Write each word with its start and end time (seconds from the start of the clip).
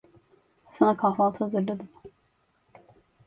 Sana 0.73 0.97
kahvaltı 0.97 1.43
hazırladım. 1.45 1.89